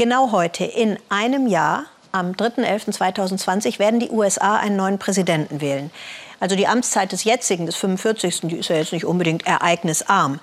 [0.00, 5.90] Genau heute, in einem Jahr, am 3.11.2020, werden die USA einen neuen Präsidenten wählen.
[6.40, 8.40] Also die Amtszeit des jetzigen, des 45.
[8.44, 10.40] Die ist ja jetzt nicht unbedingt ereignisarm.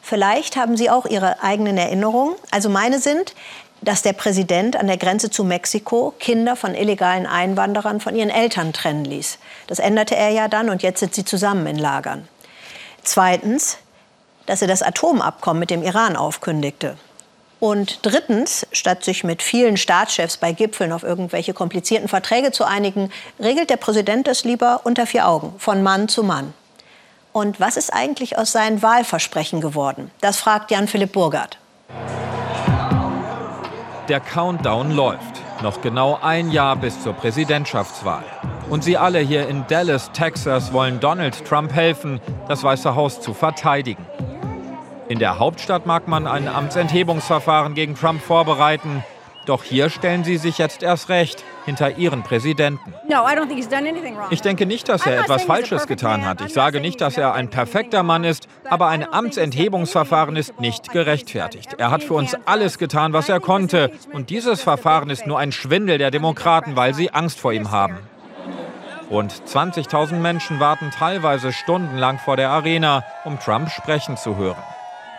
[0.00, 2.36] Vielleicht haben Sie auch Ihre eigenen Erinnerungen.
[2.52, 3.34] Also meine sind,
[3.80, 8.72] dass der Präsident an der Grenze zu Mexiko Kinder von illegalen Einwanderern von ihren Eltern
[8.72, 9.40] trennen ließ.
[9.66, 12.28] Das änderte er ja dann und jetzt sind sie zusammen in Lagern.
[13.02, 13.78] Zweitens,
[14.46, 16.96] dass er das Atomabkommen mit dem Iran aufkündigte.
[17.60, 23.10] Und drittens, statt sich mit vielen Staatschefs bei Gipfeln auf irgendwelche komplizierten Verträge zu einigen,
[23.38, 26.54] regelt der Präsident das lieber unter vier Augen, von Mann zu Mann.
[27.32, 30.10] Und was ist eigentlich aus seinen Wahlversprechen geworden?
[30.22, 31.58] Das fragt Jan-Philipp Burgert.
[34.08, 35.20] Der Countdown läuft.
[35.62, 38.24] Noch genau ein Jahr bis zur Präsidentschaftswahl.
[38.70, 43.34] Und Sie alle hier in Dallas, Texas, wollen Donald Trump helfen, das Weiße Haus zu
[43.34, 44.06] verteidigen.
[45.10, 49.02] In der Hauptstadt mag man ein Amtsenthebungsverfahren gegen Trump vorbereiten.
[49.44, 52.94] Doch hier stellen sie sich jetzt erst recht hinter ihren Präsidenten.
[54.30, 56.40] Ich denke nicht, dass er etwas Falsches getan hat.
[56.42, 61.74] Ich sage nicht, dass er ein perfekter Mann ist, aber ein Amtsenthebungsverfahren ist nicht gerechtfertigt.
[61.76, 63.90] Er hat für uns alles getan, was er konnte.
[64.12, 67.98] Und dieses Verfahren ist nur ein Schwindel der Demokraten, weil sie Angst vor ihm haben.
[69.10, 74.62] Rund 20.000 Menschen warten teilweise stundenlang vor der Arena, um Trump sprechen zu hören.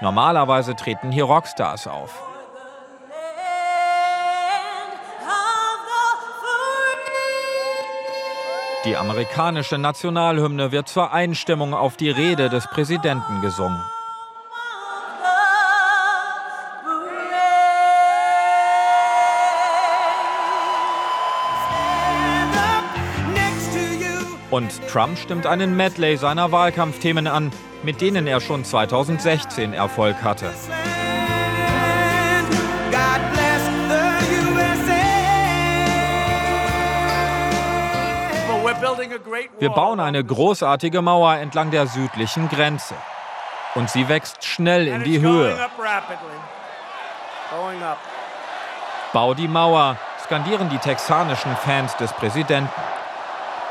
[0.00, 2.22] Normalerweise treten hier Rockstars auf.
[8.84, 13.82] Die amerikanische Nationalhymne wird zur Einstimmung auf die Rede des Präsidenten gesungen.
[24.50, 30.52] Und Trump stimmt einen Medley seiner Wahlkampfthemen an, mit denen er schon 2016 Erfolg hatte.
[39.58, 42.94] Wir bauen eine großartige Mauer entlang der südlichen Grenze.
[43.74, 45.56] Und sie wächst schnell in die Höhe.
[49.12, 52.70] Bau die Mauer, skandieren die texanischen Fans des Präsidenten.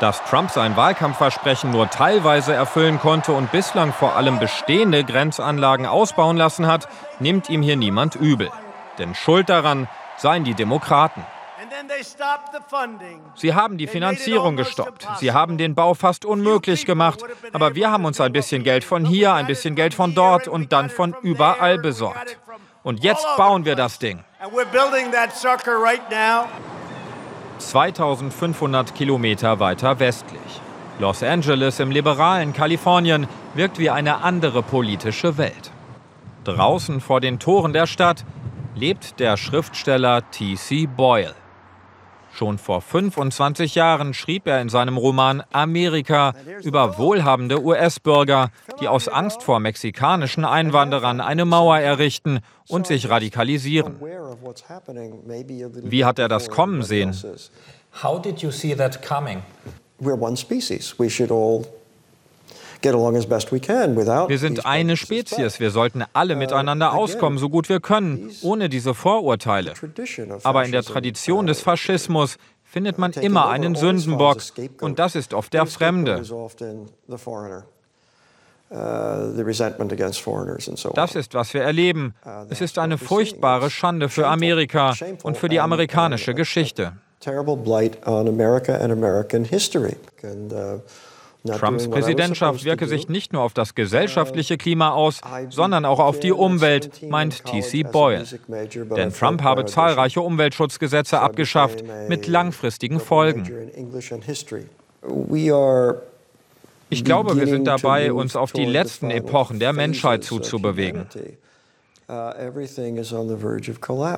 [0.00, 6.36] Dass Trump sein Wahlkampfversprechen nur teilweise erfüllen konnte und bislang vor allem bestehende Grenzanlagen ausbauen
[6.36, 6.88] lassen hat,
[7.18, 8.48] nimmt ihm hier niemand übel.
[8.98, 11.24] Denn schuld daran seien die Demokraten.
[13.34, 15.06] Sie haben die Finanzierung gestoppt.
[15.18, 17.20] Sie haben den Bau fast unmöglich gemacht.
[17.52, 20.72] Aber wir haben uns ein bisschen Geld von hier, ein bisschen Geld von dort und
[20.72, 22.38] dann von überall besorgt.
[22.84, 24.24] Und jetzt bauen wir das Ding.
[27.58, 30.60] 2500 Kilometer weiter westlich.
[30.98, 35.70] Los Angeles im liberalen Kalifornien wirkt wie eine andere politische Welt.
[36.44, 38.24] Draußen vor den Toren der Stadt
[38.74, 40.86] lebt der Schriftsteller T.C.
[40.86, 41.34] Boyle.
[42.38, 49.08] Schon vor 25 Jahren schrieb er in seinem Roman Amerika über wohlhabende US-Bürger, die aus
[49.08, 52.38] Angst vor mexikanischen Einwanderern eine Mauer errichten
[52.68, 53.96] und sich radikalisieren.
[55.82, 57.12] Wie hat er das kommen sehen?
[58.04, 59.42] How did you see that coming?
[60.00, 60.94] We're one species.
[60.96, 61.66] We should all
[62.82, 65.60] wir sind eine Spezies.
[65.60, 69.74] Wir sollten alle uh, miteinander auskommen, so gut wir können, ohne diese Vorurteile.
[70.42, 74.38] Aber in der Tradition des Faschismus findet man immer einen Sündenbock,
[74.80, 76.22] und das ist oft der Fremde.
[78.70, 79.32] Uh,
[80.94, 82.14] das ist, was wir erleben.
[82.24, 86.92] Uh, es ist eine furchtbare Schande für Amerika und für die amerikanische Geschichte.
[87.20, 89.96] Terrible blight on America and American history.
[90.22, 90.80] And, uh,
[91.48, 95.20] Trumps Präsidentschaft wirke sich nicht nur auf das gesellschaftliche Klima aus,
[95.50, 97.82] sondern auch auf die Umwelt, meint T.C.
[97.82, 98.24] Boyle.
[98.96, 103.70] Denn Trump habe zahlreiche Umweltschutzgesetze abgeschafft mit langfristigen Folgen.
[106.90, 111.06] Ich glaube, wir sind dabei, uns auf die letzten Epochen der Menschheit zuzubewegen.
[112.10, 112.32] Uh,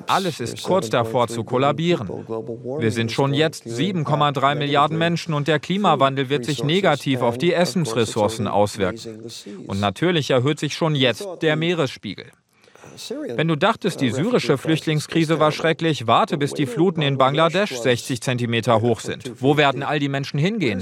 [0.07, 2.07] Alles ist kurz davor zu kollabieren.
[2.79, 7.51] Wir sind schon jetzt 7,3 Milliarden Menschen und der Klimawandel wird sich negativ auf die
[7.51, 9.29] Essensressourcen auswirken.
[9.67, 12.27] Und natürlich erhöht sich schon jetzt der Meeresspiegel.
[13.35, 18.21] Wenn du dachtest, die syrische Flüchtlingskrise war schrecklich, warte, bis die Fluten in Bangladesch 60
[18.21, 19.41] Zentimeter hoch sind.
[19.41, 20.81] Wo werden all die Menschen hingehen?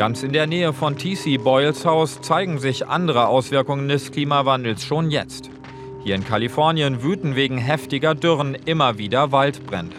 [0.00, 1.36] Ganz in der Nähe von T.C.
[1.36, 5.50] Boyles Haus zeigen sich andere Auswirkungen des Klimawandels schon jetzt.
[6.02, 9.94] Hier in Kalifornien wüten wegen heftiger Dürren immer wieder Waldbrände.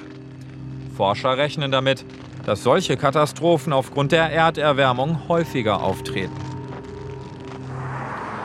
[0.97, 2.03] Forscher rechnen damit,
[2.47, 6.33] dass solche Katastrophen aufgrund der Erderwärmung häufiger auftreten.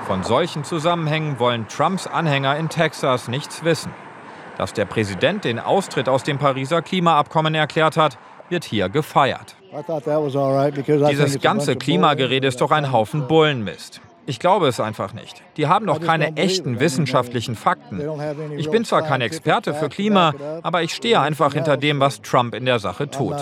[0.07, 3.93] Von solchen Zusammenhängen wollen Trumps Anhänger in Texas nichts wissen.
[4.59, 8.19] Dass der Präsident den Austritt aus dem Pariser Klimaabkommen erklärt hat,
[8.51, 9.56] wird hier gefeiert.
[11.11, 14.01] Dieses ganze Klimagerede ist doch ein Haufen Bullenmist.
[14.29, 15.41] Ich glaube es einfach nicht.
[15.57, 18.03] Die haben doch keine echten wissenschaftlichen Fakten.
[18.57, 22.55] Ich bin zwar kein Experte für Klima, aber ich stehe einfach hinter dem, was Trump
[22.55, 23.37] in der Sache tut.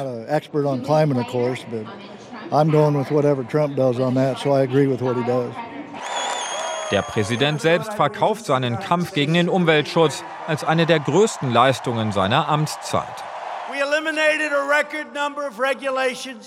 [6.91, 12.49] Der Präsident selbst verkauft seinen Kampf gegen den Umweltschutz als eine der größten Leistungen seiner
[12.49, 13.25] Amtszeit.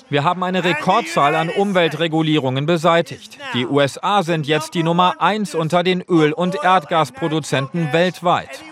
[0.09, 3.37] Wir haben eine Rekordzahl an Umweltregulierungen beseitigt.
[3.53, 8.63] Die USA sind jetzt die Nummer eins unter den Öl- und Erdgasproduzenten weltweit.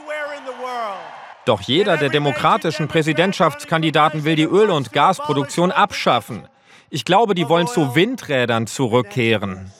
[1.45, 6.47] Doch jeder der demokratischen Präsidentschaftskandidaten will die Öl- und Gasproduktion abschaffen.
[6.89, 9.71] Ich glaube, die wollen zu Windrädern zurückkehren.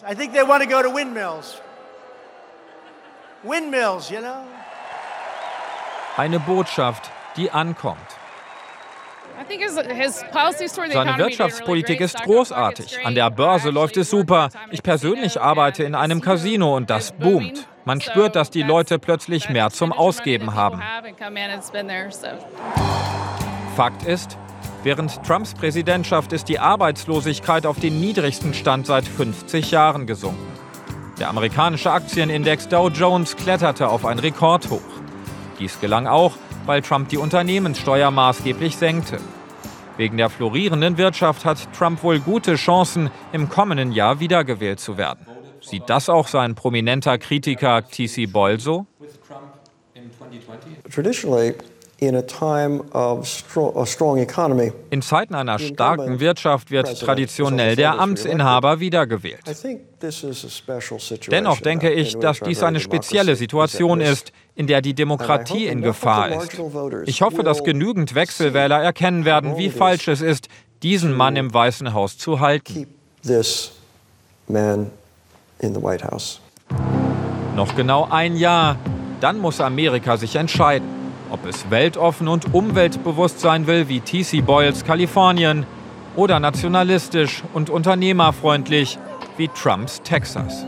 [6.18, 8.14] Eine Botschaft, die ankommt.
[10.92, 13.06] Seine Wirtschaftspolitik ist großartig.
[13.06, 14.50] An der Börse läuft es super.
[14.72, 17.68] Ich persönlich arbeite in einem Casino und das boomt.
[17.86, 20.82] Man spürt, dass die Leute plötzlich mehr zum Ausgeben haben.
[23.76, 24.38] Fakt ist,
[24.84, 30.52] während Trumps Präsidentschaft ist die Arbeitslosigkeit auf den niedrigsten Stand seit 50 Jahren gesunken.
[31.20, 34.82] Der amerikanische Aktienindex Dow Jones kletterte auf ein Rekordhoch.
[35.60, 36.34] Dies gelang auch,
[36.65, 39.19] weil Trump die Unternehmenssteuer maßgeblich senkte.
[39.97, 45.25] Wegen der florierenden Wirtschaft hat Trump wohl gute Chancen, im kommenden Jahr wiedergewählt zu werden.
[45.62, 48.25] Sieht das auch sein prominenter Kritiker T.C.
[48.25, 48.85] Boyle so?
[51.97, 52.21] In
[55.01, 59.39] Zeiten einer starken Wirtschaft wird traditionell der Amtsinhaber wiedergewählt.
[61.31, 66.31] Dennoch denke ich, dass dies eine spezielle Situation ist, in der die Demokratie in Gefahr
[66.31, 66.59] ist.
[67.06, 70.50] Ich hoffe, dass genügend Wechselwähler erkennen werden, wie falsch es ist,
[70.83, 72.88] diesen Mann im Weißen Haus zu halten.
[77.56, 78.75] Noch genau ein Jahr,
[79.21, 80.94] dann muss Amerika sich entscheiden
[81.36, 85.66] ob es weltoffen und umweltbewusst sein will wie TC Boyles Kalifornien
[86.16, 88.98] oder nationalistisch und unternehmerfreundlich
[89.36, 90.66] wie Trumps Texas.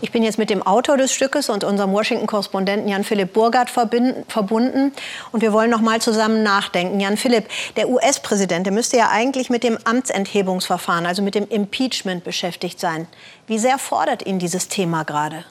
[0.00, 4.92] Ich bin jetzt mit dem Autor des Stückes und unserem Washington-Korrespondenten Jan-Philipp Burgard verbunden.
[5.30, 6.98] Und wir wollen noch mal zusammen nachdenken.
[6.98, 7.44] Jan-Philipp,
[7.76, 13.06] der US-Präsident müsste ja eigentlich mit dem Amtsenthebungsverfahren, also mit dem Impeachment beschäftigt sein.
[13.46, 15.44] Wie sehr fordert ihn dieses Thema gerade?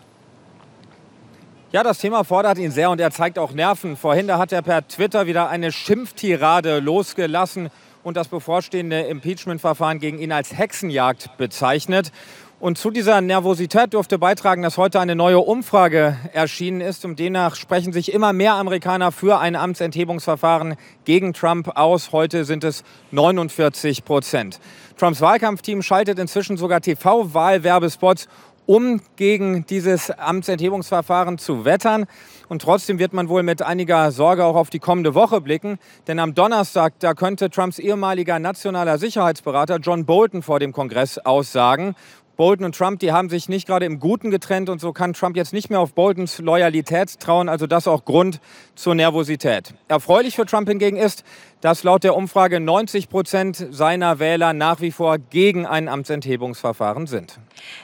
[1.72, 3.96] Ja, das Thema fordert ihn sehr und er zeigt auch Nerven.
[3.96, 7.70] Vorhin da hat er per Twitter wieder eine Schimpftirade losgelassen
[8.02, 12.12] und das bevorstehende Impeachment-Verfahren gegen ihn als Hexenjagd bezeichnet.
[12.60, 17.06] Und zu dieser Nervosität durfte beitragen, dass heute eine neue Umfrage erschienen ist.
[17.06, 20.76] Und demnach sprechen sich immer mehr Amerikaner für ein Amtsenthebungsverfahren
[21.06, 22.12] gegen Trump aus.
[22.12, 24.60] Heute sind es 49 Prozent.
[24.98, 28.28] Trumps Wahlkampfteam schaltet inzwischen sogar TV-Wahlwerbespots
[28.70, 32.06] um gegen dieses Amtsenthebungsverfahren zu wettern.
[32.50, 35.80] Und trotzdem wird man wohl mit einiger Sorge auch auf die kommende Woche blicken.
[36.06, 41.96] Denn am Donnerstag, da könnte Trumps ehemaliger nationaler Sicherheitsberater John Bolton vor dem Kongress aussagen.
[42.40, 45.36] Bolton und Trump, die haben sich nicht gerade im Guten getrennt und so kann Trump
[45.36, 48.40] jetzt nicht mehr auf Boltons Loyalität trauen, also das auch Grund
[48.76, 49.74] zur Nervosität.
[49.90, 51.26] Erfreulich für Trump hingegen ist,
[51.60, 57.40] dass laut der Umfrage 90 Prozent seiner Wähler nach wie vor gegen ein Amtsenthebungsverfahren sind.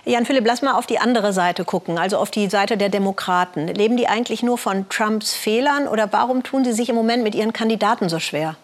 [0.06, 3.68] Jan Philipp, lass mal auf die andere Seite gucken, also auf die Seite der Demokraten.
[3.68, 7.36] Leben die eigentlich nur von Trumps Fehlern oder warum tun sie sich im Moment mit
[7.36, 8.56] ihren Kandidaten so schwer?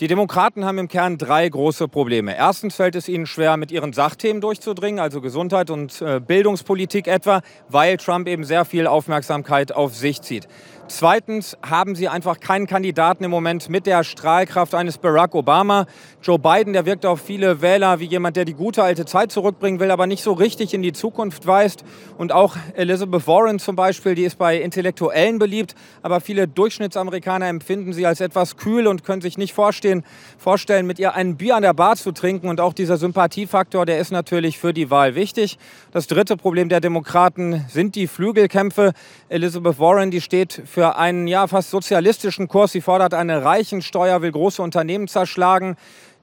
[0.00, 2.36] Die Demokraten haben im Kern drei große Probleme.
[2.36, 7.40] Erstens fällt es ihnen schwer, mit ihren Sachthemen durchzudringen, also Gesundheit und äh, Bildungspolitik etwa,
[7.68, 10.46] weil Trump eben sehr viel Aufmerksamkeit auf sich zieht.
[10.90, 15.84] Zweitens haben sie einfach keinen Kandidaten im Moment mit der Strahlkraft eines Barack Obama.
[16.22, 19.80] Joe Biden, der wirkt auf viele Wähler wie jemand, der die gute alte Zeit zurückbringen
[19.80, 21.84] will, aber nicht so richtig in die Zukunft weist.
[22.16, 27.92] Und auch Elizabeth Warren zum Beispiel, die ist bei Intellektuellen beliebt, aber viele Durchschnittsamerikaner empfinden
[27.92, 30.04] sie als etwas kühl und können sich nicht vorstellen,
[30.38, 32.48] vorstellen, mit ihr ein Bier an der Bar zu trinken.
[32.48, 35.58] Und auch dieser Sympathiefaktor, der ist natürlich für die Wahl wichtig.
[35.92, 38.94] Das dritte Problem der Demokraten sind die Flügelkämpfe.
[39.28, 42.70] Elizabeth Warren, die steht für für einen ja, fast sozialistischen Kurs.
[42.70, 45.76] Sie fordert eine Reichensteuer, will große Unternehmen zerschlagen.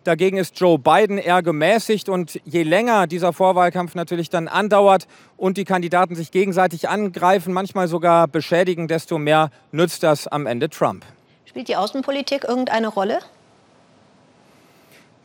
[0.05, 5.57] Dagegen ist Joe Biden eher gemäßigt und je länger dieser Vorwahlkampf natürlich dann andauert und
[5.57, 11.03] die Kandidaten sich gegenseitig angreifen, manchmal sogar beschädigen, desto mehr nützt das am Ende Trump.
[11.43, 13.19] Spielt die Außenpolitik irgendeine Rolle?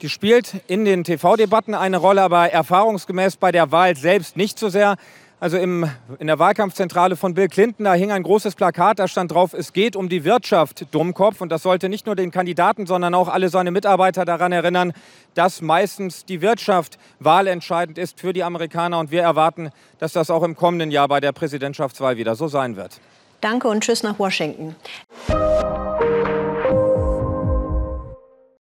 [0.03, 4.71] Die spielt in den TV-Debatten eine Rolle, aber erfahrungsgemäß bei der Wahl selbst nicht so
[4.71, 4.97] sehr.
[5.41, 9.33] Also im, in der Wahlkampfzentrale von Bill Clinton, da hing ein großes Plakat, da stand
[9.33, 11.41] drauf, es geht um die Wirtschaft, Dummkopf.
[11.41, 14.93] Und das sollte nicht nur den Kandidaten, sondern auch alle seine Mitarbeiter daran erinnern,
[15.35, 18.99] dass meistens die Wirtschaft wahlentscheidend ist für die Amerikaner.
[18.99, 22.77] Und wir erwarten, dass das auch im kommenden Jahr bei der Präsidentschaftswahl wieder so sein
[22.77, 23.01] wird.
[23.41, 24.77] Danke und tschüss nach Washington.